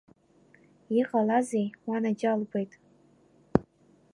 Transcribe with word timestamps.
Иҟалазеи, 0.99 1.67
уанаџьалбеит? 1.87 2.71